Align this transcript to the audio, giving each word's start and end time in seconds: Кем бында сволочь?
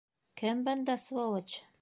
Кем 0.41 0.63
бында 0.69 0.97
сволочь? 1.05 1.61